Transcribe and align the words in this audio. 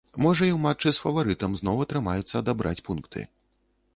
Можа, 0.25 0.43
і 0.45 0.53
ў 0.53 0.59
матчы 0.63 0.93
з 0.97 1.01
фаварытам 1.03 1.51
зноў 1.59 1.83
атрымаецца 1.85 2.35
адабраць 2.41 2.83
пункты. 2.87 3.27